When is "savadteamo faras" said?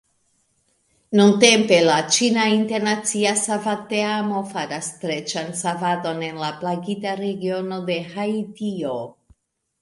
3.41-4.89